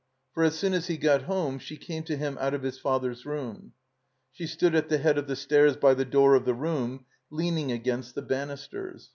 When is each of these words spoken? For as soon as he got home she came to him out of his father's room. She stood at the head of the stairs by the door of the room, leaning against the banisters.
For 0.33 0.43
as 0.43 0.57
soon 0.57 0.73
as 0.73 0.87
he 0.87 0.97
got 0.97 1.25
home 1.25 1.59
she 1.59 1.77
came 1.77 2.01
to 2.05 2.17
him 2.17 2.35
out 2.41 2.55
of 2.55 2.63
his 2.63 2.79
father's 2.79 3.23
room. 3.23 3.73
She 4.31 4.47
stood 4.47 4.73
at 4.73 4.89
the 4.89 4.97
head 4.97 5.19
of 5.19 5.27
the 5.27 5.35
stairs 5.35 5.75
by 5.75 5.93
the 5.93 6.05
door 6.05 6.33
of 6.33 6.43
the 6.43 6.55
room, 6.55 7.05
leaning 7.29 7.71
against 7.71 8.15
the 8.15 8.23
banisters. 8.23 9.09